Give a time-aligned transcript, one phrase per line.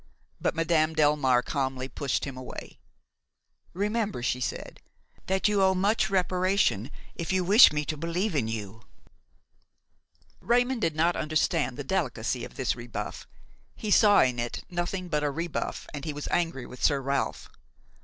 [0.41, 2.79] But Madame Delmare calmly pushed him away.
[3.73, 4.79] "Remember," she said,
[5.27, 8.81] "that you owe much reparation if you wish me to believe in you."
[10.39, 13.27] Raymon did not understand the delicacy of this rebuff;
[13.75, 17.51] he saw in it nothing but a rebuff and he was angry with Sir Ralph.